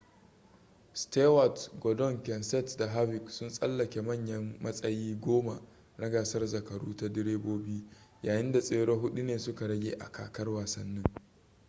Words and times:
stewart 0.93 1.69
gordon 1.79 2.15
kenseth 2.25 2.77
da 2.77 2.87
harvick 2.87 3.29
sun 3.29 3.49
tsallake 3.49 4.01
manyan 4.01 4.57
matsayi 4.61 5.15
goma 5.19 5.61
na 5.97 6.09
gasar 6.09 6.47
zakaru 6.47 6.95
ta 6.95 7.07
direbobi 7.09 7.85
yayin 8.21 8.51
da 8.51 8.59
tsere 8.61 8.93
hudu 8.95 9.23
ne 9.23 9.37
suka 9.39 9.67
rage 9.67 9.91
a 9.99 10.11
kakar 10.11 10.49
wasannin 10.49 11.03